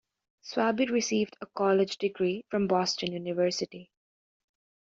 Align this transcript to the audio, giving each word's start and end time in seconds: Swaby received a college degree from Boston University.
Swaby 0.43 0.89
received 0.89 1.37
a 1.41 1.45
college 1.45 1.99
degree 1.99 2.43
from 2.49 2.65
Boston 2.65 3.11
University. 3.11 3.91